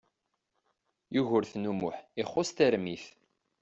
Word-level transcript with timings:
Yugurten 1.13 1.69
U 1.71 1.73
Muḥ 1.79 1.97
ixuṣ 2.21 2.49
tarmit. 2.57 3.05